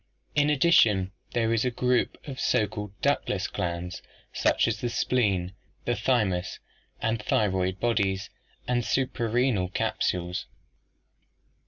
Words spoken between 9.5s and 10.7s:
capsules.